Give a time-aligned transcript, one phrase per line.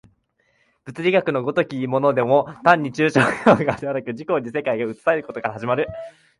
[0.83, 5.87] 物理学の如きものでも単に抽象論理からではなく、自己に世界が映されることから始まる。